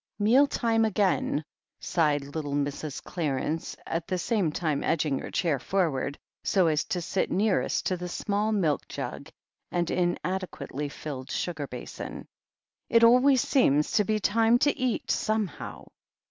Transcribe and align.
"Meal 0.17 0.47
time 0.47 0.83
again!" 0.83 1.45
sighed 1.79 2.23
little 2.33 2.55
Mrs. 2.55 3.03
Clarence, 3.03 3.77
at 3.85 4.07
the 4.07 4.17
same 4.17 4.51
time 4.51 4.83
edging 4.83 5.19
her 5.19 5.29
chair 5.29 5.59
forward, 5.59 6.17
so 6.43 6.65
as 6.65 6.83
to 6.85 7.01
sit 7.03 7.29
nearest 7.29 7.85
to 7.85 7.95
the 7.97 8.09
small 8.09 8.51
milk 8.51 8.87
jug 8.87 9.29
and 9.71 9.91
inadequately 9.91 10.89
filled 10.89 11.29
sugar 11.29 11.67
basin. 11.67 12.25
"It 12.89 13.03
always 13.03 13.41
seems 13.41 13.91
to 13.91 14.03
be 14.03 14.19
time 14.19 14.57
to 14.65 14.75
eat, 14.75 15.11
some 15.11 15.45
how." 15.45 15.89